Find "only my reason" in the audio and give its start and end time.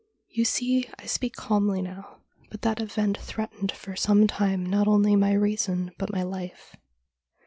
4.87-5.91